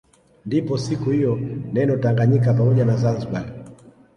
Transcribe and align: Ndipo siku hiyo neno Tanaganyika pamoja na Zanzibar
Ndipo 0.45 0.77
siku 0.77 1.09
hiyo 1.09 1.39
neno 1.73 1.97
Tanaganyika 1.97 2.53
pamoja 2.53 2.85
na 2.85 2.97
Zanzibar 2.97 3.53